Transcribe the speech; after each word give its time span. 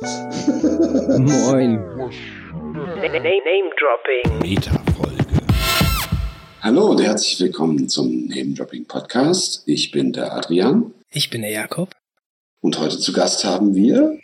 Moin. 0.00 1.74
Name 1.74 3.70
Dropping. 3.76 4.38
Meta-Folge. 4.42 5.24
Hallo 6.60 6.90
und 6.90 7.00
herzlich 7.02 7.40
willkommen 7.40 7.88
zum 7.88 8.26
Name 8.26 8.54
Dropping 8.54 8.86
Podcast. 8.86 9.64
Ich 9.66 9.90
bin 9.90 10.12
der 10.12 10.32
Adrian 10.34 10.94
Ich 11.10 11.30
bin 11.30 11.42
der 11.42 11.50
Jakob. 11.50 11.90
und 12.60 12.78
heute 12.78 13.00
zu 13.00 13.12
Gast 13.12 13.44
haben 13.44 13.74
wir. 13.74 14.20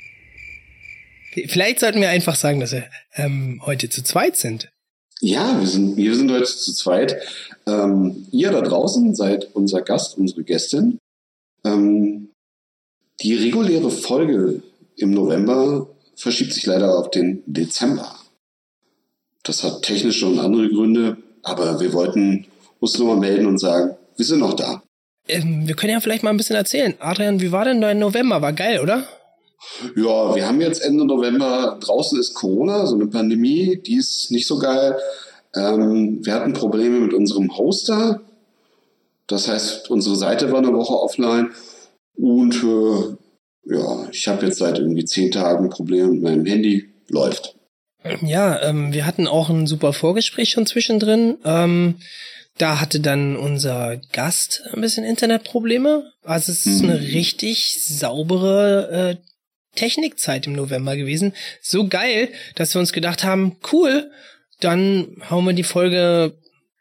Vielleicht 1.48 1.80
sollten 1.80 2.00
wir 2.00 2.10
einfach 2.10 2.36
sagen, 2.36 2.60
dass 2.60 2.70
wir 2.70 2.84
ähm, 3.16 3.60
heute 3.66 3.88
zu 3.90 4.04
zweit 4.04 4.36
sind. 4.36 4.70
Ja, 5.20 5.58
wir 5.58 5.66
sind, 5.66 5.96
wir 5.96 6.14
sind 6.14 6.30
heute 6.30 6.44
zu 6.44 6.72
zweit. 6.72 7.16
Ähm, 7.66 8.28
ihr 8.30 8.52
da 8.52 8.60
draußen 8.60 9.12
seid 9.16 9.48
unser 9.54 9.82
Gast, 9.82 10.18
unsere 10.18 10.44
Gästin. 10.44 10.98
Ähm, 11.64 12.30
die 13.22 13.34
reguläre 13.34 13.90
Folge 13.90 14.62
im 14.96 15.10
November 15.12 15.88
verschiebt 16.16 16.52
sich 16.52 16.66
leider 16.66 16.98
auf 16.98 17.10
den 17.10 17.42
Dezember. 17.46 18.14
Das 19.42 19.62
hat 19.62 19.82
technische 19.82 20.26
und 20.26 20.38
andere 20.38 20.68
Gründe, 20.68 21.16
aber 21.42 21.80
wir 21.80 21.92
wollten 21.92 22.46
uns 22.80 22.98
nur 22.98 23.14
mal 23.14 23.20
melden 23.20 23.46
und 23.46 23.58
sagen, 23.58 23.96
wir 24.16 24.24
sind 24.24 24.40
noch 24.40 24.54
da. 24.54 24.82
Ähm, 25.28 25.66
wir 25.66 25.74
können 25.74 25.92
ja 25.92 26.00
vielleicht 26.00 26.22
mal 26.22 26.30
ein 26.30 26.36
bisschen 26.36 26.56
erzählen. 26.56 26.94
Adrian, 26.98 27.40
wie 27.40 27.52
war 27.52 27.64
denn 27.64 27.80
dein 27.80 27.98
November? 27.98 28.42
War 28.42 28.52
geil, 28.52 28.80
oder? 28.80 29.06
Ja, 29.96 30.34
wir 30.34 30.46
haben 30.46 30.60
jetzt 30.60 30.82
Ende 30.82 31.06
November, 31.06 31.78
draußen 31.80 32.18
ist 32.20 32.34
Corona, 32.34 32.86
so 32.86 32.94
eine 32.94 33.06
Pandemie, 33.06 33.80
die 33.84 33.96
ist 33.96 34.30
nicht 34.30 34.46
so 34.46 34.58
geil. 34.58 34.98
Ähm, 35.54 36.24
wir 36.24 36.34
hatten 36.34 36.52
Probleme 36.52 37.00
mit 37.00 37.14
unserem 37.14 37.56
Hoster. 37.56 38.20
Das 39.26 39.48
heißt, 39.48 39.90
unsere 39.90 40.16
Seite 40.16 40.52
war 40.52 40.58
eine 40.58 40.74
Woche 40.74 40.94
offline. 40.94 41.50
Und 42.16 42.54
äh, 42.62 43.16
ja, 43.66 44.08
ich 44.10 44.26
habe 44.28 44.46
jetzt 44.46 44.58
seit 44.58 44.78
irgendwie 44.78 45.04
zehn 45.04 45.30
Tagen 45.30 45.70
Probleme 45.70 46.08
mit 46.08 46.22
meinem 46.22 46.44
Handy. 46.46 46.90
Läuft. 47.08 47.54
Ja, 48.22 48.62
ähm, 48.62 48.92
wir 48.92 49.06
hatten 49.06 49.26
auch 49.26 49.50
ein 49.50 49.66
super 49.66 49.92
Vorgespräch 49.92 50.50
schon 50.50 50.66
zwischendrin. 50.66 51.36
Ähm, 51.44 51.96
da 52.56 52.80
hatte 52.80 53.00
dann 53.00 53.36
unser 53.36 54.00
Gast 54.12 54.62
ein 54.72 54.80
bisschen 54.80 55.04
Internetprobleme. 55.04 56.10
Also 56.22 56.52
es 56.52 56.64
ist 56.66 56.82
Mhm. 56.82 56.90
eine 56.90 57.00
richtig 57.00 57.84
saubere 57.84 58.90
äh, 58.90 59.16
Technikzeit 59.76 60.46
im 60.46 60.54
November 60.54 60.96
gewesen. 60.96 61.34
So 61.60 61.88
geil, 61.88 62.28
dass 62.54 62.74
wir 62.74 62.80
uns 62.80 62.92
gedacht 62.92 63.24
haben, 63.24 63.56
cool, 63.72 64.10
dann 64.60 65.16
hauen 65.30 65.44
wir 65.44 65.52
die 65.52 65.62
Folge 65.62 66.34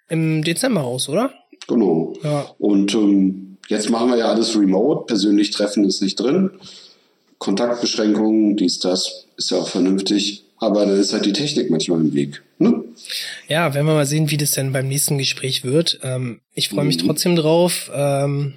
im 0.09 0.44
Dezember 0.44 0.81
raus, 0.81 1.09
oder? 1.09 1.34
Genau. 1.68 2.14
Ja. 2.23 2.53
Und 2.59 2.94
ähm, 2.94 3.53
jetzt 3.67 3.89
machen 3.89 4.09
wir 4.09 4.17
ja 4.17 4.25
alles 4.30 4.56
remote. 4.58 5.06
Persönlich 5.08 5.52
treffen 5.52 5.83
ist 5.86 6.02
nicht 6.02 6.19
drin. 6.19 6.52
Kontaktbeschränkungen, 7.39 8.56
dies, 8.56 8.80
das, 8.80 9.25
ist 9.38 9.52
ja 9.52 9.58
auch 9.58 9.67
vernünftig. 9.67 10.44
Aber 10.58 10.86
da 10.86 10.94
ist 10.94 11.11
halt 11.11 11.25
die 11.25 11.33
Technik 11.33 11.69
manchmal 11.69 12.00
im 12.00 12.14
Weg. 12.14 12.41
Ne? 12.58 12.84
Ja, 13.50 13.73
werden 13.73 13.86
wir 13.86 13.95
mal 13.95 14.06
sehen, 14.06 14.31
wie 14.31 14.38
das 14.38 14.52
denn 14.52 14.72
beim 14.72 14.88
nächsten 14.88 15.17
Gespräch 15.17 15.66
wird. 15.66 16.00
Ähm, 16.03 16.39
ich 16.53 16.69
freue 16.69 16.86
mich 16.86 17.02
Mhm. 17.03 17.08
trotzdem 17.08 17.36
drauf. 17.36 17.91
Ähm, 17.94 18.53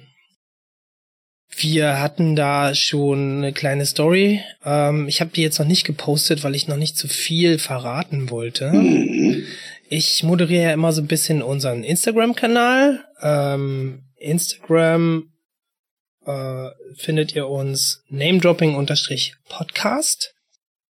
wir 1.57 1.99
hatten 1.99 2.35
da 2.35 2.75
schon 2.75 3.37
eine 3.37 3.51
kleine 3.51 3.85
Story. 3.85 4.41
Ähm, 4.63 5.07
ich 5.07 5.19
habe 5.19 5.31
die 5.33 5.41
jetzt 5.41 5.59
noch 5.59 5.67
nicht 5.67 5.85
gepostet, 5.85 6.43
weil 6.43 6.55
ich 6.55 6.67
noch 6.67 6.77
nicht 6.77 6.97
zu 6.97 7.07
viel 7.07 7.57
verraten 7.59 8.29
wollte. 8.29 8.71
Mhm. 8.71 9.43
Ich 9.89 10.23
moderiere 10.23 10.63
ja 10.63 10.73
immer 10.73 10.93
so 10.93 11.01
ein 11.01 11.07
bisschen 11.07 11.41
unseren 11.41 11.83
Instagram-Kanal. 11.83 13.03
Ähm, 13.21 14.03
Instagram 14.19 15.31
äh, 16.25 16.69
findet 16.95 17.35
ihr 17.35 17.47
uns 17.47 18.03
namedropping-podcast. 18.09 20.33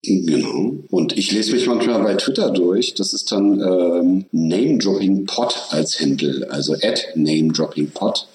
Genau. 0.04 0.84
Und 0.90 1.18
ich 1.18 1.32
lese 1.32 1.54
mich 1.54 1.66
manchmal 1.66 2.04
bei 2.04 2.14
Twitter 2.16 2.52
durch. 2.52 2.94
Das 2.94 3.14
ist 3.14 3.32
dann 3.32 3.60
ähm, 3.60 4.26
Name-Dropping-Pod 4.32 5.70
als 5.72 6.00
Handle, 6.00 6.48
also 6.52 6.74
at 6.74 7.08
Name-Dropping-Pod. 7.16 8.28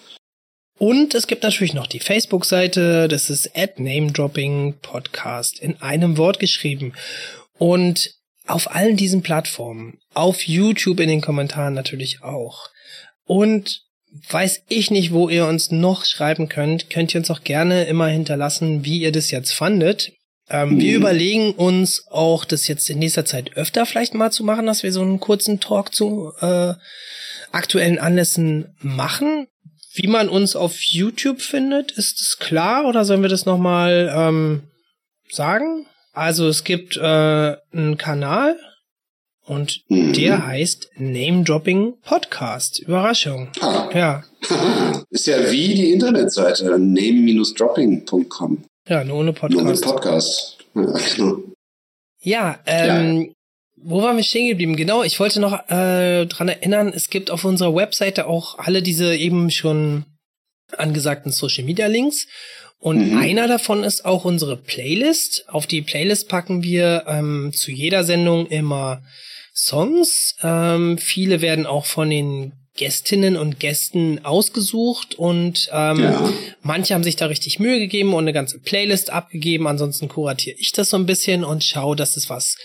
Und 0.80 1.14
es 1.14 1.26
gibt 1.26 1.42
natürlich 1.42 1.74
noch 1.74 1.86
die 1.86 2.00
Facebook-Seite, 2.00 3.06
das 3.06 3.28
ist 3.28 3.54
at 3.54 3.78
Namedropping 3.78 4.78
Podcast 4.80 5.60
in 5.60 5.76
einem 5.82 6.16
Wort 6.16 6.38
geschrieben. 6.38 6.94
Und 7.58 8.14
auf 8.46 8.74
allen 8.74 8.96
diesen 8.96 9.20
Plattformen, 9.20 9.98
auf 10.14 10.48
YouTube 10.48 11.00
in 11.00 11.10
den 11.10 11.20
Kommentaren 11.20 11.74
natürlich 11.74 12.22
auch. 12.22 12.70
Und 13.26 13.82
weiß 14.30 14.62
ich 14.68 14.90
nicht, 14.90 15.12
wo 15.12 15.28
ihr 15.28 15.46
uns 15.46 15.70
noch 15.70 16.04
schreiben 16.04 16.48
könnt, 16.48 16.90
könnt 16.90 17.14
ihr 17.14 17.20
uns 17.20 17.30
auch 17.30 17.42
gerne 17.44 17.84
immer 17.84 18.06
hinterlassen, 18.08 18.84
wie 18.84 19.00
ihr 19.00 19.12
das 19.12 19.30
jetzt 19.30 19.52
fandet. 19.52 20.12
Ähm, 20.48 20.80
Wir 20.80 20.90
Mhm. 20.90 20.96
überlegen 20.96 21.52
uns 21.52 22.06
auch, 22.10 22.44
das 22.44 22.66
jetzt 22.66 22.90
in 22.90 22.98
nächster 22.98 23.24
Zeit 23.24 23.56
öfter 23.56 23.86
vielleicht 23.86 24.14
mal 24.14 24.32
zu 24.32 24.42
machen, 24.42 24.66
dass 24.66 24.82
wir 24.82 24.92
so 24.92 25.00
einen 25.02 25.20
kurzen 25.20 25.60
Talk 25.60 25.94
zu 25.94 26.32
äh, 26.40 26.74
aktuellen 27.52 27.98
Anlässen 27.98 28.74
machen. 28.78 29.46
Wie 29.94 30.06
man 30.08 30.28
uns 30.28 30.56
auf 30.56 30.80
YouTube 30.80 31.40
findet, 31.40 31.92
ist 31.92 32.20
es 32.20 32.38
klar 32.38 32.86
oder 32.86 33.04
sollen 33.04 33.22
wir 33.22 33.28
das 33.28 33.46
nochmal 33.46 34.12
ähm, 34.14 34.62
sagen? 35.30 35.86
Also 36.12 36.48
es 36.48 36.64
gibt 36.64 36.96
äh, 36.96 37.00
einen 37.00 37.96
Kanal 37.96 38.56
und 39.50 39.82
Mhm. 39.88 40.12
der 40.14 40.46
heißt 40.46 40.90
Name 40.96 41.42
Dropping 41.44 41.94
Podcast. 42.02 42.78
Überraschung. 42.78 43.48
Ah, 43.60 43.88
Ja, 43.92 44.24
ist 45.10 45.26
ja 45.26 45.50
wie 45.50 45.74
die 45.74 45.92
Internetseite 45.92 46.78
name-dropping.com. 46.78 48.64
ja, 48.88 49.04
nur 49.04 49.18
ohne 49.18 49.34
Nur 49.48 49.62
mit 49.64 49.80
Podcast. 49.80 49.84
Podcast. 49.84 50.58
Ja, 50.74 51.16
genau. 51.16 51.38
Ja, 52.22 52.58
ähm, 52.66 53.32
wo 53.82 54.02
waren 54.02 54.16
wir 54.16 54.24
stehen 54.24 54.48
geblieben? 54.48 54.76
Genau, 54.76 55.02
ich 55.02 55.18
wollte 55.20 55.40
noch 55.40 55.52
äh, 55.70 56.26
dran 56.26 56.48
erinnern, 56.48 56.92
es 56.94 57.08
gibt 57.08 57.30
auf 57.30 57.44
unserer 57.44 57.74
Webseite 57.74 58.26
auch 58.26 58.58
alle 58.58 58.82
diese 58.82 59.16
eben 59.16 59.50
schon 59.50 60.04
angesagten 60.76 61.32
Social 61.32 61.64
Media 61.64 61.86
Links. 61.86 62.26
Und 62.78 63.10
Mhm. 63.12 63.18
einer 63.18 63.48
davon 63.48 63.82
ist 63.84 64.04
auch 64.04 64.24
unsere 64.24 64.56
Playlist. 64.56 65.44
Auf 65.48 65.66
die 65.66 65.82
Playlist 65.82 66.28
packen 66.28 66.62
wir 66.62 67.04
ähm, 67.08 67.52
zu 67.54 67.70
jeder 67.72 68.04
Sendung 68.04 68.46
immer 68.46 69.02
Songs. 69.54 70.36
Ähm, 70.42 70.98
viele 70.98 71.40
werden 71.40 71.66
auch 71.66 71.86
von 71.86 72.10
den 72.10 72.52
Gästinnen 72.76 73.36
und 73.36 73.58
Gästen 73.60 74.24
ausgesucht 74.24 75.14
und 75.16 75.68
ähm, 75.72 76.00
Ja. 76.02 76.32
manche 76.62 76.94
haben 76.94 77.02
sich 77.04 77.16
da 77.16 77.26
richtig 77.26 77.58
Mühe 77.58 77.78
gegeben 77.78 78.14
und 78.14 78.24
eine 78.24 78.32
ganze 78.32 78.58
Playlist 78.60 79.10
abgegeben. 79.10 79.66
Ansonsten 79.66 80.08
kuratiere 80.08 80.56
ich 80.58 80.72
das 80.72 80.90
so 80.90 80.96
ein 80.96 81.04
bisschen 81.04 81.44
und 81.44 81.62
schaue, 81.64 81.96
dass 81.96 82.16
es 82.16 82.30
was 82.30 82.56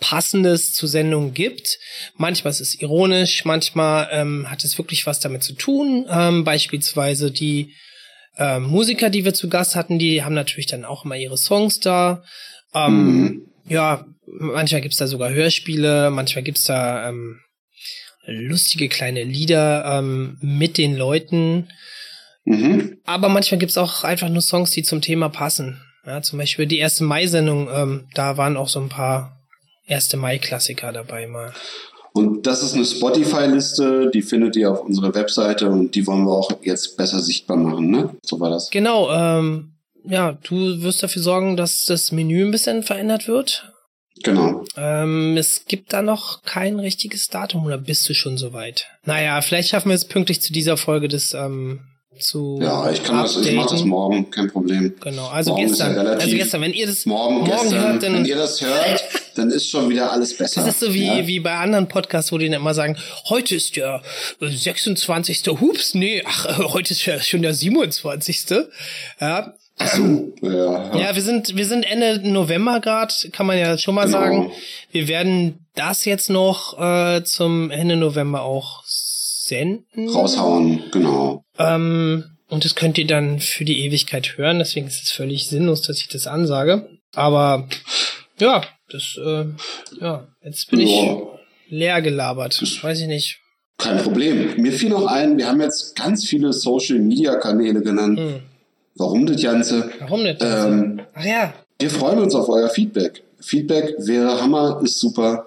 Passendes 0.00 0.74
zur 0.74 0.88
Sendung 0.88 1.32
gibt. 1.34 1.78
Manchmal 2.16 2.52
ist 2.52 2.60
es 2.60 2.80
ironisch, 2.80 3.44
manchmal 3.44 4.08
ähm, 4.12 4.50
hat 4.50 4.62
es 4.64 4.76
wirklich 4.78 5.06
was 5.06 5.18
damit 5.20 5.42
zu 5.42 5.54
tun. 5.54 6.06
Ähm, 6.10 6.44
beispielsweise 6.44 7.30
die 7.30 7.72
ähm, 8.36 8.64
Musiker, 8.64 9.10
die 9.10 9.24
wir 9.24 9.32
zu 9.34 9.48
Gast 9.48 9.76
hatten, 9.76 9.98
die 9.98 10.22
haben 10.22 10.34
natürlich 10.34 10.66
dann 10.66 10.84
auch 10.84 11.04
immer 11.04 11.16
ihre 11.16 11.38
Songs 11.38 11.80
da. 11.80 12.22
Ähm, 12.74 12.94
Mhm. 12.94 13.42
Ja, 13.66 14.04
manchmal 14.26 14.80
gibt's 14.80 14.98
da 14.98 15.06
sogar 15.06 15.30
Hörspiele, 15.30 16.10
manchmal 16.10 16.44
gibt's 16.44 16.64
da 16.64 17.08
ähm, 17.08 17.40
lustige 18.26 18.88
kleine 18.88 19.22
Lieder 19.22 19.84
ähm, 19.84 20.38
mit 20.40 20.78
den 20.78 20.96
Leuten. 20.96 21.68
Mhm. 22.44 22.98
Aber 23.04 23.28
manchmal 23.28 23.58
gibt's 23.58 23.78
auch 23.78 24.04
einfach 24.04 24.28
nur 24.28 24.42
Songs, 24.42 24.70
die 24.70 24.82
zum 24.82 25.00
Thema 25.00 25.28
passen. 25.28 25.80
Ja, 26.06 26.20
zum 26.20 26.38
Beispiel 26.38 26.66
die 26.66 26.78
erste 26.78 27.04
Mai-Sendung, 27.04 27.68
ähm, 27.72 28.08
da 28.14 28.36
waren 28.36 28.56
auch 28.56 28.68
so 28.68 28.80
ein 28.80 28.90
paar 28.90 29.40
erste 29.86 30.16
Mai-Klassiker 30.16 30.92
dabei 30.92 31.26
mal. 31.26 31.52
Und 32.12 32.46
das 32.46 32.62
ist 32.62 32.74
eine 32.74 32.84
Spotify-Liste, 32.84 34.10
die 34.12 34.22
findet 34.22 34.54
ihr 34.56 34.70
auf 34.70 34.82
unserer 34.82 35.14
Webseite 35.14 35.68
und 35.68 35.94
die 35.94 36.06
wollen 36.06 36.24
wir 36.24 36.32
auch 36.32 36.50
jetzt 36.62 36.96
besser 36.96 37.20
sichtbar 37.20 37.56
machen, 37.56 37.90
ne? 37.90 38.14
So 38.22 38.38
war 38.38 38.50
das. 38.50 38.70
Genau, 38.70 39.10
ähm, 39.12 39.72
ja, 40.04 40.38
du 40.44 40.82
wirst 40.82 41.02
dafür 41.02 41.22
sorgen, 41.22 41.56
dass 41.56 41.86
das 41.86 42.12
Menü 42.12 42.44
ein 42.44 42.50
bisschen 42.50 42.82
verändert 42.82 43.26
wird. 43.26 43.73
Genau. 44.22 44.64
Ähm, 44.76 45.36
es 45.36 45.64
gibt 45.66 45.92
da 45.92 46.00
noch 46.02 46.42
kein 46.44 46.78
richtiges 46.78 47.28
Datum 47.28 47.64
oder 47.66 47.78
bist 47.78 48.08
du 48.08 48.14
schon 48.14 48.38
soweit? 48.38 48.86
Naja, 49.04 49.40
vielleicht 49.42 49.70
schaffen 49.70 49.88
wir 49.88 49.96
es 49.96 50.04
pünktlich 50.04 50.40
zu 50.40 50.52
dieser 50.52 50.76
Folge 50.76 51.08
das 51.08 51.34
ähm, 51.34 51.80
zu 52.20 52.60
Ja, 52.62 52.88
ich 52.92 53.02
kann 53.02 53.20
das, 53.22 53.36
ich 53.36 53.52
mach 53.54 53.64
das 53.64 53.72
updaten. 53.72 53.88
morgen, 53.88 54.30
kein 54.30 54.48
Problem. 54.48 54.94
Genau, 55.02 55.26
also 55.26 55.50
Morgen 55.50 55.66
gestern. 55.66 55.94
ja 55.96 56.02
relativ- 56.02 56.22
also 56.26 56.36
gestern, 56.36 56.60
wenn 56.60 56.72
ihr 56.72 56.86
das 56.86 57.06
Morgen, 57.06 57.44
gestern, 57.44 57.80
hört, 57.82 58.02
dann 58.04 58.14
wenn 58.14 58.24
ihr 58.24 58.36
das 58.36 58.60
hört, 58.60 59.04
dann 59.34 59.50
ist 59.50 59.68
schon 59.68 59.88
wieder 59.90 60.12
alles 60.12 60.34
besser. 60.38 60.60
das 60.64 60.74
ist 60.74 60.80
so 60.80 60.94
wie, 60.94 61.06
ja? 61.06 61.26
wie 61.26 61.40
bei 61.40 61.56
anderen 61.56 61.88
Podcasts, 61.88 62.30
wo 62.30 62.38
die 62.38 62.46
dann 62.48 62.60
immer 62.60 62.72
sagen, 62.72 62.96
heute 63.28 63.56
ist 63.56 63.74
der 63.74 64.00
äh, 64.40 64.46
26. 64.48 65.42
Hups, 65.60 65.94
nee, 65.94 66.22
ach, 66.24 66.46
äh, 66.60 66.62
heute 66.72 66.92
ist 66.92 67.04
ja 67.04 67.20
schon 67.20 67.42
der 67.42 67.52
27. 67.52 68.44
Ja, 69.20 69.54
Ja, 69.78 70.96
Ja, 70.96 71.14
wir 71.14 71.22
sind, 71.22 71.56
wir 71.56 71.66
sind 71.66 71.82
Ende 71.84 72.20
November 72.28 72.80
grad, 72.80 73.28
kann 73.32 73.46
man 73.46 73.58
ja 73.58 73.76
schon 73.76 73.94
mal 73.94 74.06
Genau. 74.06 74.18
sagen. 74.18 74.52
Wir 74.92 75.08
werden 75.08 75.66
das 75.74 76.04
jetzt 76.04 76.30
noch 76.30 76.78
äh, 76.78 77.24
zum 77.24 77.70
Ende 77.70 77.96
November 77.96 78.42
auch 78.42 78.82
senden. 78.86 80.08
raushauen, 80.08 80.84
genau. 80.92 81.44
Ähm, 81.58 82.24
und 82.48 82.64
das 82.64 82.74
könnt 82.76 82.98
ihr 82.98 83.06
dann 83.06 83.40
für 83.40 83.64
die 83.64 83.84
Ewigkeit 83.84 84.36
hören, 84.38 84.58
deswegen 84.58 84.86
ist 84.86 85.02
es 85.02 85.10
völlig 85.10 85.48
sinnlos, 85.48 85.82
dass 85.82 85.98
ich 85.98 86.08
das 86.08 86.26
ansage. 86.26 86.88
Aber 87.14 87.68
Ja, 88.38 88.62
das, 88.90 89.16
äh, 89.24 89.44
ja, 90.00 90.26
jetzt 90.44 90.70
bin 90.70 90.80
Ja. 90.80 90.86
ich 90.86 91.18
leer 91.68 92.02
gelabert. 92.02 92.60
Weiß 92.82 93.00
ich 93.00 93.06
nicht. 93.06 93.38
Kein 93.78 93.98
Problem. 93.98 94.54
Mir 94.56 94.72
fiel 94.72 94.88
noch 94.90 95.06
ein, 95.06 95.36
wir 95.38 95.46
haben 95.48 95.60
jetzt 95.60 95.96
ganz 95.96 96.24
viele 96.26 96.52
Social-Media-Kanäle 96.52 97.82
genannt. 97.82 98.18
Hm. 98.18 98.40
Warum 98.96 99.26
das 99.26 99.42
Ganze? 99.42 99.90
Warum 100.00 100.22
nicht? 100.22 100.42
Ähm, 100.42 101.00
Ach 101.14 101.24
ja, 101.24 101.54
Wir 101.78 101.90
freuen 101.90 102.18
uns 102.20 102.34
auf 102.34 102.48
euer 102.48 102.70
Feedback. 102.70 103.22
Feedback 103.40 103.94
wäre 103.98 104.40
Hammer, 104.40 104.80
ist 104.82 105.00
super. 105.00 105.46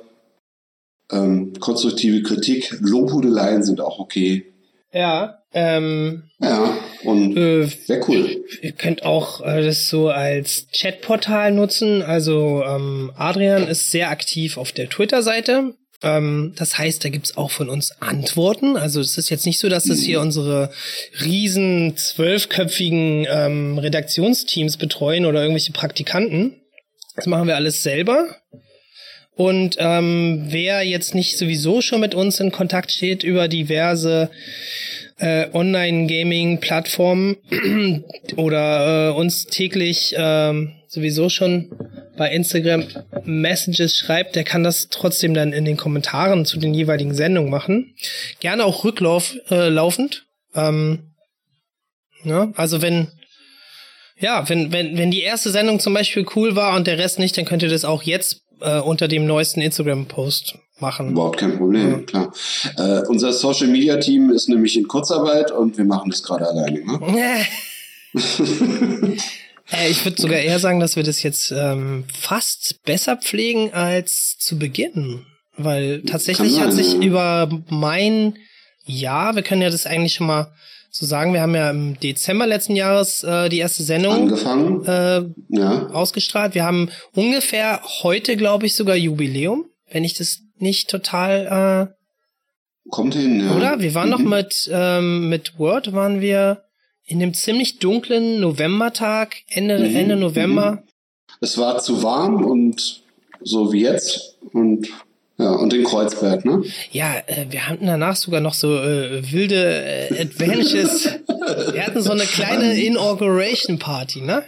Ähm, 1.12 1.54
konstruktive 1.60 2.22
Kritik, 2.22 2.76
Lobhudeleien 2.82 3.64
sind 3.64 3.80
auch 3.80 3.98
okay. 4.00 4.46
ja, 4.92 5.38
ähm, 5.54 6.24
Ja, 6.40 6.78
und 7.04 7.38
äh, 7.38 7.68
wäre 7.88 8.02
cool. 8.10 8.44
Ihr 8.62 8.74
könnt 8.74 9.04
auch 9.04 9.40
äh, 9.42 9.64
das 9.64 9.88
so 9.88 10.10
als 10.10 10.68
Chatportal 10.74 11.54
nutzen. 11.54 12.02
Also 12.02 12.62
ähm, 12.66 13.12
Adrian 13.16 13.68
ist 13.68 13.90
sehr 13.90 14.10
aktiv 14.10 14.58
auf 14.58 14.74
der 14.74 14.90
Twitter-Seite. 14.90 15.76
Ähm, 16.04 16.54
das 16.56 16.78
heißt, 16.78 17.04
da 17.04 17.10
gibt's 17.10 17.38
auch 17.38 17.52
von 17.52 17.70
uns 17.70 18.02
Antworten. 18.02 18.78
Also 18.78 19.02
es 19.02 19.18
ist 19.18 19.30
jetzt 19.30 19.46
nicht 19.46 19.60
so, 19.60 19.70
dass 19.70 19.86
das 19.86 20.00
hier 20.00 20.22
unsere 20.22 20.72
riesen 21.24 21.98
zwölfköpfigen 21.98 23.26
ähm, 23.30 23.78
Redaktionsteams 23.78 24.78
betreuen 24.78 25.26
oder 25.26 25.42
irgendwelche 25.42 25.74
Praktikanten. 25.74 26.62
Das 27.16 27.26
machen 27.26 27.48
wir 27.48 27.56
alles 27.56 27.82
selber. 27.82 28.36
Und 29.36 29.76
ähm, 29.80 30.46
wer 30.50 30.84
jetzt 30.84 31.14
nicht 31.14 31.38
sowieso 31.38 31.82
schon 31.82 32.00
mit 32.00 32.16
uns 32.16 32.40
in 32.40 32.52
Kontakt 32.52 32.92
steht 32.92 33.24
über 33.24 33.48
diverse 33.48 34.32
äh, 35.20 35.48
Online-Gaming-Plattformen 35.54 37.38
oder 38.36 39.10
äh, 39.10 39.12
uns 39.12 39.46
täglich 39.46 40.16
ähm, 40.18 40.74
sowieso 40.88 41.30
schon 41.30 41.70
bei 42.18 42.32
Instagram 42.32 42.86
Messages 43.24 43.96
schreibt, 43.96 44.36
der 44.36 44.44
kann 44.44 44.64
das 44.64 44.90
trotzdem 44.90 45.34
dann 45.34 45.54
in 45.54 45.66
den 45.66 45.78
Kommentaren 45.78 46.46
zu 46.46 46.60
den 46.60 46.74
jeweiligen 46.74 47.14
Sendungen 47.14 47.50
machen. 47.50 47.96
Gerne 48.40 48.66
auch 48.66 48.84
rücklauf 48.84 49.36
äh, 49.50 49.70
laufend. 49.70 50.26
Ähm, 50.56 51.14
ja, 52.24 52.52
also 52.56 52.82
wenn 52.82 53.08
ja, 54.20 54.50
wenn, 54.50 54.72
wenn, 54.72 54.98
wenn 54.98 55.12
die 55.12 55.22
erste 55.22 55.52
Sendung 55.52 55.80
zum 55.80 55.94
Beispiel 55.94 56.26
cool 56.36 56.56
war 56.56 56.76
und 56.76 56.88
der 56.88 56.98
Rest 56.98 57.20
nicht, 57.20 57.38
dann 57.38 57.46
könnt 57.46 57.62
ihr 57.62 57.70
das 57.70 57.86
auch 57.86 58.02
jetzt 58.02 58.42
äh, 58.62 58.80
unter 58.80 59.08
dem 59.08 59.28
neuesten 59.28 59.62
Instagram-Post 59.62 60.56
machen. 60.80 61.12
Überhaupt 61.12 61.38
kein 61.38 61.56
Problem, 61.56 62.04
klar. 62.08 62.34
Äh, 62.78 63.02
unser 63.08 63.32
Social 63.32 63.68
Media 63.68 63.98
Team 63.98 64.32
ist 64.32 64.50
nämlich 64.50 64.76
in 64.76 64.88
Kurzarbeit 64.88 65.52
und 65.52 65.78
wir 65.78 65.86
machen 65.86 66.10
das 66.10 66.24
gerade 66.24 66.48
alleine. 66.48 66.80
Ne? 66.84 67.46
äh, 69.72 69.90
ich 69.90 70.04
würde 70.06 70.22
sogar 70.22 70.40
eher 70.40 70.60
sagen, 70.60 70.80
dass 70.80 70.96
wir 70.96 71.04
das 71.04 71.24
jetzt 71.24 71.52
ähm, 71.52 72.06
fast 72.18 72.82
besser 72.84 73.18
pflegen 73.18 73.74
als 73.74 74.38
zu 74.38 74.58
Beginn. 74.58 75.26
Weil 75.56 76.04
tatsächlich 76.04 76.60
hat 76.60 76.72
sich 76.72 76.96
über 76.96 77.50
mein 77.70 78.38
Jahr, 78.86 79.36
wir 79.36 79.42
können 79.42 79.64
ja 79.64 79.70
das 79.72 79.88
eigentlich 79.88 80.14
schon 80.14 80.28
mal 80.28 80.54
so 80.92 81.06
sagen, 81.06 81.34
wir 81.34 81.42
haben 81.42 81.56
ja 81.56 81.70
im 81.72 82.00
Dezember 82.00 82.46
letzten 82.46 82.76
Jahres 82.76 83.24
äh, 83.24 83.50
die 83.50 83.58
erste 83.60 83.84
Sendung 83.84 84.14
Angefangen, 84.14 84.86
äh, 84.86 85.24
ja. 85.50 85.88
ausgestrahlt. 85.88 86.54
Wir 86.54 86.64
haben 86.64 86.90
ungefähr 87.14 87.82
heute, 88.04 88.38
glaube 88.38 88.68
ich, 88.68 88.76
sogar 88.76 88.96
Jubiläum, 88.96 89.66
wenn 89.92 90.04
ich 90.04 90.14
das 90.14 90.40
nicht 90.60 90.90
total 90.90 91.96
Kommt 92.90 93.16
hin, 93.16 93.42
äh, 93.42 93.46
ja. 93.46 93.56
oder? 93.56 93.80
Wir 93.80 93.94
waren 93.94 94.10
noch 94.10 94.20
Mhm. 94.20 94.30
mit 94.30 94.70
ähm, 94.72 95.30
mit 95.30 95.58
Word 95.60 95.94
waren 95.94 96.22
wir 96.22 96.64
in 97.08 97.20
dem 97.20 97.34
ziemlich 97.34 97.80
dunklen 97.80 98.40
Novembertag 98.40 99.38
Ende 99.50 99.80
Mhm, 99.80 99.96
Ende 99.96 100.16
November. 100.18 100.84
Es 101.42 101.58
war 101.58 101.80
zu 101.80 102.04
warm 102.04 102.44
und 102.44 103.02
so 103.42 103.72
wie 103.72 103.82
jetzt. 103.82 104.38
Und 104.54 104.90
ja, 105.38 105.52
und 105.52 105.74
in 105.74 105.84
Kreuzberg, 105.84 106.46
ne? 106.46 106.64
Ja, 106.92 107.16
äh, 107.28 107.46
wir 107.50 107.68
hatten 107.68 107.86
danach 107.86 108.16
sogar 108.16 108.42
noch 108.42 108.54
so 108.54 108.76
äh, 108.78 109.32
wilde 109.32 110.10
äh, 110.10 110.22
Adventures. 110.22 111.10
wir 111.74 111.86
hatten 111.86 112.02
so 112.02 112.12
eine 112.12 112.24
kleine 112.24 112.74
Inauguration 112.82 113.78
Party, 113.80 114.22
ne? 114.22 114.44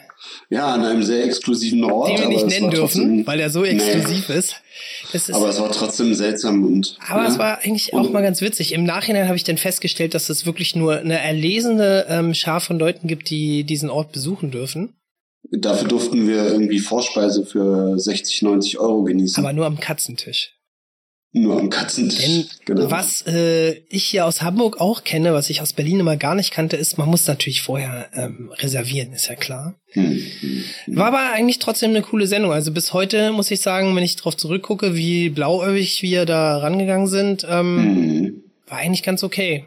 Ja, 0.50 0.74
an 0.74 0.84
einem 0.84 1.04
sehr 1.04 1.24
exklusiven 1.24 1.84
Ort. 1.84 2.10
Den 2.10 2.20
wir 2.20 2.28
nicht 2.28 2.48
nennen 2.48 2.70
dürfen, 2.72 3.02
trotzdem- 3.02 3.28
weil 3.28 3.40
er 3.40 3.50
so 3.50 3.62
Nee. 3.62 3.70
exklusiv 3.70 4.30
ist. 4.30 4.56
Das 5.14 5.30
ist 5.30 5.36
Aber 5.36 5.50
es 5.50 5.60
war 5.60 5.72
trotzdem 5.72 6.14
seltsam 6.14 6.66
und. 6.66 6.98
Aber 7.08 7.24
ja. 7.24 7.30
es 7.30 7.38
war 7.38 7.60
eigentlich 7.60 7.94
auch 7.94 8.10
mal 8.10 8.22
ganz 8.22 8.42
witzig. 8.42 8.74
Im 8.74 8.84
Nachhinein 8.84 9.28
habe 9.28 9.38
ich 9.38 9.44
dann 9.44 9.58
festgestellt, 9.58 10.14
dass 10.14 10.30
es 10.30 10.46
wirklich 10.46 10.76
nur 10.76 10.98
eine 10.98 11.20
erlesene 11.20 12.06
ähm, 12.10 12.34
Schar 12.34 12.60
von 12.62 12.80
Leuten 12.80 13.08
gibt, 13.08 13.30
die 13.30 13.64
diesen 13.64 13.90
Ort 13.90 14.12
besuchen 14.12 14.52
dürfen. 14.52 14.94
Dafür 15.52 15.88
durften 15.88 16.28
wir 16.28 16.46
irgendwie 16.48 16.80
Vorspeise 16.80 17.46
für 17.46 17.98
60, 17.98 18.42
90 18.42 18.78
Euro 18.80 19.04
genießen. 19.04 19.44
Aber 19.44 19.54
nur 19.54 19.66
am 19.66 19.80
Katzentisch. 19.80 20.52
Nur 21.31 21.60
am 21.60 21.70
Katzentisch. 21.70 22.26
Denn 22.26 22.46
genau. 22.66 22.90
was 22.90 23.24
äh, 23.28 23.81
ich 23.90 24.06
hier 24.06 24.26
aus 24.26 24.42
Hamburg 24.42 24.81
auch 24.81 25.04
kenne, 25.04 25.34
was 25.34 25.52
ich 25.52 25.62
aus 25.62 25.74
Berlin 25.74 26.00
immer 26.00 26.18
gar 26.18 26.34
nicht 26.34 26.52
kannte, 26.52 26.76
ist, 26.76 26.98
man 26.98 27.08
muss 27.08 27.28
natürlich 27.28 27.62
vorher 27.62 28.10
ähm, 28.16 28.52
reservieren, 28.58 29.14
ist 29.14 29.28
ja 29.28 29.36
klar. 29.36 29.76
Hm, 29.92 30.24
hm. 30.40 30.64
War 30.88 31.08
aber 31.08 31.31
eigentlich 31.31 31.60
trotzdem 31.60 31.92
eine 31.92 32.02
coole 32.02 32.26
Sendung. 32.26 32.52
Also 32.52 32.72
bis 32.72 32.94
heute 32.94 33.31
muss 33.31 33.52
ich 33.52 33.62
sagen, 33.62 33.96
wenn 33.96 34.04
ich 34.04 34.16
drauf 34.16 34.36
zurückgucke, 34.38 34.96
wie 34.96 35.30
blauäugig 35.30 36.02
wir 36.02 36.26
da 36.26 36.58
rangegangen 36.58 37.08
sind, 37.08 37.46
ähm, 37.48 37.78
Hm. 37.78 38.44
war 38.68 38.80
eigentlich 38.80 39.04
ganz 39.04 39.24
okay. 39.24 39.66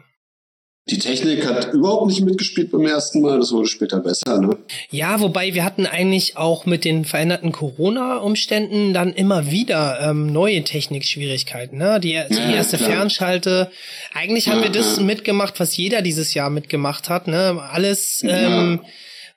Die 0.89 0.97
Technik 0.99 1.45
hat 1.47 1.71
überhaupt 1.73 2.07
nicht 2.07 2.21
mitgespielt 2.25 2.69
beim 2.69 2.85
ersten 2.85 3.21
Mal, 3.21 3.39
das 3.39 3.53
wurde 3.53 3.69
später 3.69 4.01
besser, 4.01 4.41
ne? 4.41 4.57
Ja, 4.89 5.21
wobei 5.21 5.53
wir 5.53 5.63
hatten 5.63 5.85
eigentlich 5.85 6.35
auch 6.35 6.65
mit 6.65 6.83
den 6.83 7.05
veränderten 7.05 7.53
Corona-Umständen 7.53 8.93
dann 8.93 9.13
immer 9.13 9.49
wieder 9.49 9.99
ähm, 10.01 10.27
neue 10.33 10.61
Technikschwierigkeiten. 10.63 11.77
Ne? 11.77 12.01
Die, 12.01 12.09
die 12.29 12.35
Ja, 12.35 12.51
erste 12.51 12.75
klar. 12.77 12.89
Fernschalte. 12.89 13.71
Eigentlich 14.13 14.49
haben 14.49 14.57
Ja, 14.59 14.63
wir 14.65 14.71
das 14.71 14.97
ja. 14.97 15.03
mitgemacht, 15.03 15.57
was 15.61 15.77
jeder 15.77 16.01
dieses 16.01 16.33
Jahr 16.33 16.49
mitgemacht 16.49 17.07
hat. 17.09 17.27
Ne? 17.27 17.61
Alles 17.71 18.21
ähm, 18.27 18.81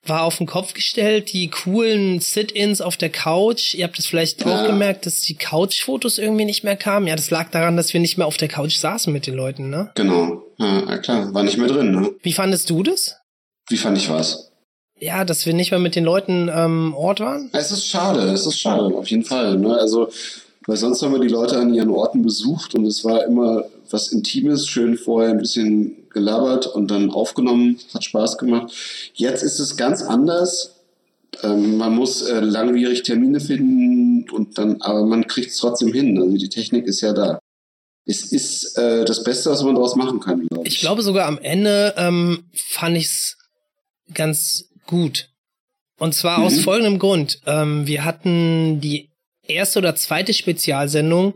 war 0.09 0.23
auf 0.25 0.39
den 0.39 0.47
Kopf 0.47 0.75
gestellt. 0.75 1.33
Die 1.33 1.49
coolen 1.49 2.21
Sit-ins 2.21 2.81
auf 2.81 2.97
der 2.97 3.11
Couch. 3.11 3.75
Ihr 3.75 3.85
habt 3.85 3.99
es 3.99 4.07
vielleicht 4.07 4.45
Ja. 4.45 4.63
auch 4.63 4.67
gemerkt, 4.67 5.07
dass 5.07 5.21
die 5.21 5.35
Couch-Fotos 5.35 6.19
irgendwie 6.19 6.45
nicht 6.45 6.65
mehr 6.65 6.77
kamen. 6.77 7.07
Ja, 7.07 7.17
das 7.17 7.31
lag 7.31 7.51
daran, 7.51 7.77
dass 7.77 7.93
wir 7.93 8.01
nicht 8.01 8.19
mehr 8.19 8.27
auf 8.27 8.37
der 8.37 8.49
Couch 8.49 8.77
saßen 8.77 9.13
mit 9.13 9.27
den 9.27 9.35
Leuten. 9.35 9.71
Ne? 9.71 9.91
Genau. 9.95 10.43
Ja, 10.59 10.99
klar, 10.99 11.33
war 11.35 11.43
nicht 11.43 11.59
mehr 11.59 11.69
drin, 11.69 11.93
ne? 11.93 12.11
Wie 12.23 12.33
fandest 12.33 12.71
du 12.71 12.83
das? 12.83 13.17
Wie 13.69 13.77
fand 13.77 13.99
ich 13.99 14.09
was? 14.09 14.53
Ja, 14.99 15.25
dass 15.25 15.45
wir 15.45 15.53
nicht 15.53 15.71
mehr 15.73 15.81
mit 15.81 15.95
den 15.95 16.05
Leuten 16.05 16.49
ähm, 16.53 16.95
Ort 16.95 17.21
waren? 17.21 17.51
Es 17.53 17.71
ist 17.71 17.87
schade, 17.87 18.21
es 18.33 18.47
ist 18.47 18.59
schade, 18.59 18.95
auf 18.97 19.09
jeden 19.09 19.25
Fall. 19.25 19.59
Ne? 19.59 19.77
Also, 19.77 20.09
weil 20.67 20.77
sonst 20.79 21.03
haben 21.03 21.13
wir 21.13 21.21
die 21.21 21.29
Leute 21.29 21.59
an 21.59 21.75
ihren 21.75 21.91
Orten 21.91 22.23
besucht 22.23 22.75
und 22.75 22.87
es 22.87 23.05
war 23.05 23.25
immer 23.25 23.65
was 23.91 24.09
Intimes, 24.13 24.67
schön 24.67 24.97
vorher 24.97 25.31
ein 25.31 25.39
bisschen 25.39 26.06
gelabert 26.17 26.67
und 26.67 26.91
dann 26.91 27.11
aufgenommen, 27.11 27.79
hat 27.93 28.03
Spaß 28.05 28.39
gemacht. 28.39 28.73
Jetzt 29.15 29.43
ist 29.43 29.59
es 29.61 29.77
ganz 29.77 30.01
anders. 30.03 30.75
Ähm, 31.43 31.77
man 31.77 31.95
muss 31.95 32.23
äh, 32.23 32.41
langwierig 32.41 33.03
Termine 33.03 33.39
finden 33.41 34.29
und 34.31 34.57
dann, 34.57 34.81
aber 34.81 35.05
man 35.05 35.27
kriegt 35.27 35.51
es 35.51 35.59
trotzdem 35.59 35.93
hin. 35.93 36.19
Also 36.21 36.37
die 36.39 36.49
Technik 36.49 36.87
ist 36.87 37.03
ja 37.03 37.13
da. 37.13 37.39
Es 38.07 38.33
ist 38.33 38.79
äh, 38.79 39.05
das 39.05 39.23
Beste, 39.25 39.51
was 39.51 39.63
man 39.63 39.75
daraus 39.75 39.95
machen 39.97 40.21
kann, 40.21 40.47
glaube 40.47 40.67
ich. 40.67 40.75
Ich 40.75 40.81
glaube 40.81 41.03
sogar 41.03 41.27
am 41.27 41.39
Ende 41.39 41.93
ähm, 41.99 42.45
fand 42.55 42.97
ich's 42.97 43.37
ganz 44.15 44.65
gut. 44.87 45.29
Und 45.99 46.15
zwar 46.15 46.39
aus 46.39 46.55
Mhm. 46.57 46.61
folgendem 46.61 46.99
Grund. 46.99 47.41
Ähm, 47.47 47.87
wir 47.87 48.05
hatten 48.07 48.81
die 48.81 49.11
erste 49.47 49.81
oder 49.81 49.95
zweite 49.97 50.33
Spezialsendung 50.33 51.35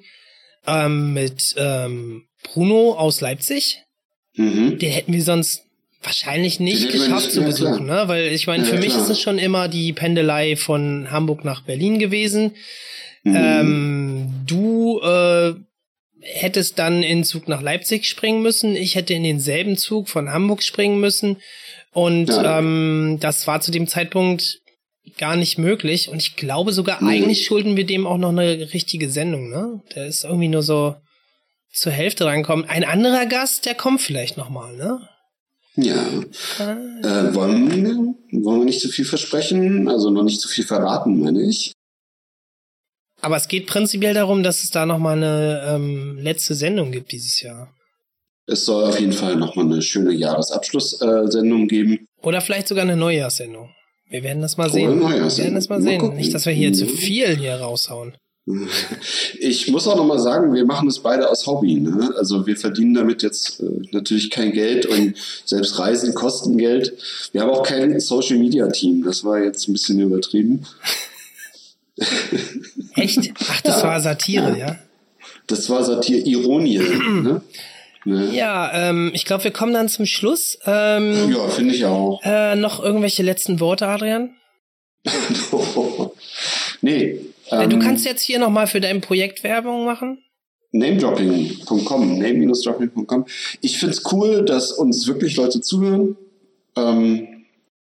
ähm, 0.66 1.12
mit 1.12 1.54
ähm, 1.58 2.25
Bruno 2.44 2.92
aus 2.94 3.20
Leipzig. 3.20 3.82
Mhm. 4.37 4.78
Den 4.78 4.92
hätten 4.92 5.12
wir 5.12 5.22
sonst 5.22 5.64
wahrscheinlich 6.02 6.60
nicht 6.60 6.90
geschafft 6.90 7.26
nicht- 7.26 7.32
zu 7.32 7.40
ja, 7.40 7.46
besuchen, 7.46 7.87
ne? 7.87 8.04
Weil 8.06 8.28
ich 8.32 8.46
meine, 8.46 8.64
Ja, 8.64 8.70
für 8.70 8.78
mich 8.78 8.88
klar. 8.90 9.02
ist 9.02 9.10
es 9.10 9.20
schon 9.20 9.38
immer 9.38 9.68
die 9.68 9.92
Pendelei 9.92 10.56
von 10.56 11.10
Hamburg 11.10 11.44
nach 11.44 11.62
Berlin 11.62 11.99
gewesen. 11.99 12.52
Mhm. 13.22 13.37
Ähm, 13.37 14.34
du 14.46 15.00
äh, 15.00 15.52
hättest 16.22 16.78
dann 16.78 17.02
in 17.02 17.18
den 17.18 17.25
Zug 17.25 17.49
nach 17.49 17.60
Leipzig 17.62 18.06
springen 18.06 18.42
müssen. 18.42 18.76
Ich 18.76 18.94
hätte 18.94 19.12
in 19.14 19.25
denselben 19.25 19.76
Zug 19.76 20.08
von 20.08 20.30
Hamburg 20.30 20.62
springen 20.62 21.00
müssen. 21.00 21.37
Und 21.92 22.28
Ja. 22.28 22.58
ähm, 22.58 23.18
das 23.20 23.46
war 23.46 23.60
zu 23.60 23.70
dem 23.70 23.87
Zeitpunkt 23.87 24.60
gar 25.18 25.37
nicht 25.37 25.58
möglich. 25.58 26.08
Und 26.08 26.22
ich 26.22 26.37
glaube 26.37 26.72
sogar, 26.72 27.02
Nee. 27.02 27.10
eigentlich 27.16 27.44
schulden 27.44 27.76
wir 27.76 27.84
dem 27.84 28.06
auch 28.06 28.16
noch 28.18 28.30
eine 28.30 28.72
richtige 28.72 29.10
Sendung. 29.10 29.50
Ne? 29.50 29.82
Der 29.94 30.06
ist 30.06 30.25
irgendwie 30.25 30.49
nur 30.49 30.62
so 30.62 30.94
zur 31.72 31.92
Hälfte 31.92 32.24
rankommen. 32.26 32.64
Ein 32.68 32.84
anderer 32.84 33.26
Gast, 33.26 33.66
der 33.66 33.74
kommt 33.74 34.00
vielleicht 34.00 34.36
noch 34.36 34.48
mal, 34.50 34.74
ne? 34.76 35.08
Ja. 35.76 36.04
Ah. 36.58 36.72
Äh, 37.28 37.34
wollen, 37.34 37.70
wir, 37.70 38.42
wollen 38.44 38.60
wir 38.60 38.64
nicht 38.64 38.80
zu 38.80 38.88
viel 38.88 39.04
versprechen? 39.04 39.88
Also 39.88 40.10
noch 40.10 40.24
nicht 40.24 40.40
zu 40.40 40.48
viel 40.48 40.64
verraten, 40.66 41.18
meine 41.20 41.42
ich. 41.42 41.72
Aber 43.22 43.36
es 43.36 43.48
geht 43.48 43.66
prinzipiell 43.66 44.14
darum, 44.14 44.42
dass 44.42 44.64
es 44.64 44.70
da 44.70 44.86
noch 44.86 44.98
mal 44.98 45.16
eine 45.16 45.62
ähm, 45.74 46.18
letzte 46.18 46.54
Sendung 46.54 46.90
gibt 46.90 47.12
dieses 47.12 47.40
Jahr. 47.40 47.72
Es 48.46 48.64
soll 48.64 48.84
auf 48.84 48.98
jeden 48.98 49.12
Fall 49.12 49.36
nochmal 49.36 49.66
eine 49.66 49.80
schöne 49.82 50.12
Jahresabschlusssendung 50.12 51.68
geben. 51.68 52.06
Oder 52.22 52.40
vielleicht 52.40 52.66
sogar 52.68 52.82
eine 52.82 52.96
Neujahrssendung. 52.96 53.70
Wir 54.08 54.24
werden 54.24 54.42
das 54.42 54.56
mal 54.56 54.68
Frohe 54.70 54.80
sehen. 54.80 55.00
Wir 55.00 55.08
werden 55.44 55.54
das 55.54 55.68
mal 55.68 55.76
Mal 55.78 55.82
sehen. 55.82 56.00
gucken. 56.00 56.16
Nicht, 56.16 56.34
dass 56.34 56.46
wir 56.46 56.52
hier 56.52 56.70
Mhm. 56.70 56.74
zu 56.74 56.86
viel 56.86 57.36
hier 57.36 57.54
raushauen. 57.56 58.16
Ich 59.38 59.68
muss 59.68 59.87
auch 59.87 59.97
nochmal 59.97 60.18
sagen, 60.18 60.52
wir 60.54 60.64
machen 60.64 60.88
das 60.88 60.99
beide 60.99 61.28
aus 61.30 61.47
Hobby. 61.47 61.75
Ne? 61.75 62.12
Also 62.18 62.47
wir 62.47 62.56
verdienen 62.56 62.94
damit 62.94 63.23
jetzt 63.23 63.61
äh, 63.61 63.66
natürlich 63.92 64.30
kein 64.30 64.52
Geld 64.52 64.87
und 64.87 65.14
selbst 65.44 65.78
Reisen 65.78 66.14
kosten 66.14 66.59
Geld. 66.59 66.92
Wir 67.32 67.42
haben 67.42 67.50
auch 67.50 67.62
kein 67.62 67.99
Social 68.00 68.38
Media 68.38 68.66
Team. 68.68 69.02
Das 69.04 69.25
war 69.25 69.38
jetzt 69.42 69.68
ein 69.68 69.73
bisschen 69.73 70.00
übertrieben. 70.00 70.66
Echt? 72.97 73.32
Ach, 73.49 73.61
das 73.62 73.82
war 73.82 74.00
Satire, 74.00 74.59
ja? 74.59 74.78
Das 75.47 75.68
war 75.68 75.85
Satir 75.85 76.25
Ironie. 76.26 76.78
ne? 76.78 77.42
Ne? 78.06 78.35
Ja, 78.35 78.70
ähm, 78.73 79.11
ich 79.12 79.26
glaube, 79.26 79.44
wir 79.44 79.50
kommen 79.50 79.75
dann 79.75 79.87
zum 79.90 80.06
Schluss. 80.06 80.59
Ähm, 80.64 81.30
Ja, 81.30 81.47
finde 81.49 81.75
ich 81.75 81.85
auch. 81.85 82.18
äh, 82.25 82.56
noch 82.56 82.82
irgendwelche 82.82 83.23
letzten 83.23 83.61
Worte, 83.61 83.87
Adrian? 83.88 84.30
nee. 86.80 87.20
Äh, 87.50 87.69
du 87.69 87.76
ähm, 87.76 87.83
kannst 87.83 88.04
jetzt 88.04 88.23
hier 88.23 88.38
nochmal 88.38 88.66
für 88.66 88.80
dein 88.80 89.00
Projekt 89.00 89.42
Werbung 89.45 89.85
machen. 89.85 90.25
namedropping.com, 90.73 92.19
name-dropping.com. 92.19 93.26
Ich 93.61 93.78
find's 93.78 94.02
cool, 94.12 94.45
dass 94.45 94.73
uns 94.73 95.07
wirklich 95.07 95.37
Leute 95.37 95.61
zuhören. 95.61 96.16
Ähm, 96.76 97.26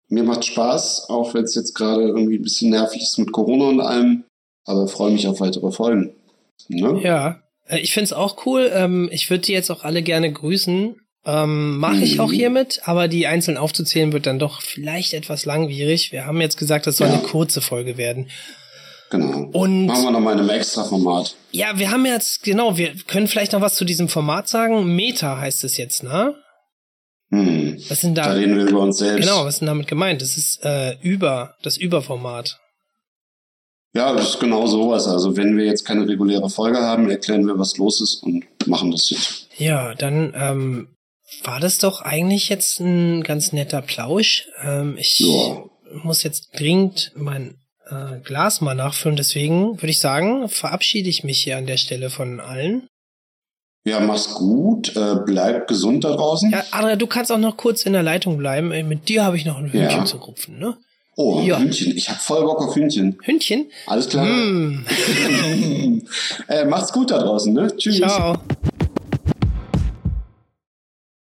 mir 0.09 0.23
macht 0.23 0.45
Spaß, 0.45 1.09
auch 1.09 1.35
wenn 1.35 1.45
es 1.45 1.55
jetzt 1.55 1.75
gerade 1.75 2.03
irgendwie 2.03 2.37
ein 2.39 2.43
bisschen 2.43 2.71
nervig 2.71 3.03
ist 3.03 3.19
mit 3.19 3.33
Corona 3.33 3.65
und 3.69 3.81
allem. 3.81 4.25
Aber 4.65 4.87
freue 4.89 5.13
mich 5.13 5.27
auf 5.27 5.41
weitere 5.41 5.71
Folgen. 5.73 6.13
Ne? 6.69 7.01
Ja, 7.03 7.41
äh, 7.69 7.79
ich 7.81 7.93
find's 7.93 8.13
auch 8.13 8.47
cool. 8.47 8.71
Ähm, 8.73 9.09
ich 9.13 9.31
würde 9.31 9.43
die 9.45 9.53
jetzt 9.53 9.71
auch 9.71 9.85
alle 9.85 10.03
gerne 10.03 10.33
grüßen. 10.33 10.97
Ähm, 11.25 11.79
Mache 11.79 12.05
ich 12.05 12.15
Mhm. 12.15 12.21
auch 12.21 12.33
hiermit, 12.33 12.81
aber 12.85 13.09
die 13.09 13.27
einzeln 13.27 13.57
aufzuzählen 13.57 14.13
wird 14.13 14.27
dann 14.27 14.39
doch 14.39 14.61
vielleicht 14.63 15.13
etwas 15.13 15.45
langwierig. 15.45 16.13
Wir 16.13 16.25
haben 16.27 16.41
jetzt 16.41 16.57
gesagt, 16.57 16.87
das 16.87 16.99
soll 16.99 17.09
Ja. 17.09 17.15
eine 17.15 17.23
kurze 17.23 17.61
Folge 17.61 17.97
werden. 17.97 18.29
Genau. 19.11 19.49
Und 19.53 19.87
Machen 19.87 20.05
wir 20.05 20.11
nochmal 20.11 20.35
in 20.35 20.41
einem 20.41 20.51
extra 20.51 20.83
Format. 20.85 21.37
ja, 21.53 21.79
wir 21.79 21.91
haben 21.91 22.05
jetzt, 22.07 22.43
genau, 22.43 22.77
wir 22.77 22.95
können 23.07 23.29
vielleicht 23.29 23.53
noch 23.53 23.61
was 23.61 23.75
zu 23.77 23.85
diesem 23.85 24.09
Format 24.09 24.49
sagen. 24.49 24.97
Meta 24.97 25.39
heißt 25.39 25.63
es 25.65 25.77
jetzt, 25.77 26.03
ne? 26.03 26.35
Hm. 27.31 27.77
Was 27.89 28.01
sind 28.01 28.17
Da 28.17 28.27
da? 28.27 28.33
reden 28.33 28.57
wir 28.57 28.67
über 28.67 28.81
uns 28.81 28.99
selbst. 28.99 29.21
Genau, 29.29 29.45
was 29.45 29.55
ist 29.55 29.61
denn 29.61 29.67
damit 29.69 29.87
gemeint? 29.89 30.23
Das 30.23 30.37
ist 30.37 30.65
äh, 30.65 30.97
über, 31.03 31.55
das 31.63 31.77
Überformat. 31.77 32.59
Ja, 33.95 34.13
das 34.13 34.31
ist 34.31 34.41
genau 34.41 34.67
sowas. 34.67 35.07
Also 35.09 35.37
wenn 35.37 35.57
wir 35.57 35.65
jetzt 35.65 35.85
keine 35.85 36.07
reguläre 36.07 36.51
Folge 36.51 36.79
haben, 36.81 37.09
erklären 37.11 37.47
wir, 37.47 37.59
was 37.59 37.77
los 37.79 38.01
ist 38.01 38.23
und 38.23 38.45
machen 38.67 38.91
das 38.91 39.11
jetzt. 39.11 39.49
Ja, 39.57 39.95
dann 39.95 40.35
ähm, 40.37 40.89
war 41.45 41.61
das 41.61 41.79
doch 41.79 42.03
eigentlich 42.03 42.49
jetzt 42.49 42.79
ein 42.81 43.23
ganz 43.23 43.53
netter 43.53 43.83
Plausch. 43.83 44.47
Ähm, 44.63 44.97
ich 44.99 45.19
Ja. 45.21 45.65
muss 46.03 46.23
jetzt 46.23 46.51
dringend 46.59 47.13
mein 47.17 47.57
äh, 47.91 48.19
Glas 48.25 48.61
mal 48.61 48.75
nachfüllen, 48.75 49.17
deswegen 49.17 49.81
würde 49.81 49.91
ich 49.91 50.01
sagen, 50.01 50.49
verabschiede 50.49 51.09
ich 51.09 51.25
mich 51.25 51.43
hier 51.43 51.57
an 51.57 51.67
der 51.67 51.77
Stelle 51.77 52.11
von 52.11 52.41
allen. 52.41 52.89
Ja, 53.85 54.01
mach's 54.01 54.35
gut. 54.35 54.97
Äh, 54.97 55.15
bleib 55.25 55.69
gesund 55.69 56.03
da 56.05 56.11
draußen. 56.17 56.51
Ja, 56.51 56.65
Adria, 56.73 56.97
du 56.97 57.07
kannst 57.07 57.31
auch 57.31 57.39
noch 57.39 57.57
kurz 57.57 57.83
in 57.85 57.93
der 57.93 58.03
Leitung 58.03 58.37
bleiben. 58.37 58.73
Äh, 58.73 58.83
Mit 58.83 59.09
dir 59.09 59.25
habe 59.25 59.37
ich 59.37 59.45
noch 59.45 59.59
ein 59.59 59.71
Hühnchen 59.71 59.99
Ja. 60.01 60.05
zu 60.05 60.17
rupfen, 60.17 60.59
ne? 60.59 60.77
Oh, 61.17 61.41
Ja. 61.43 61.59
Hühnchen. 61.61 61.97
Ich 61.97 62.11
hab 62.11 62.17
voll 62.21 62.43
Bock 62.43 62.61
auf 62.61 62.75
Hühnchen. 62.75 63.17
Hündchen? 63.23 63.71
Alles 63.87 64.09
klar. 64.09 64.27
Hm, 64.27 64.85
äh, 66.49 66.65
macht's 66.65 66.93
gut 66.93 67.11
da 67.13 67.19
draußen, 67.19 67.53
ne? 67.55 67.75
Tschüss. 67.77 67.99
ciao. 67.99 68.37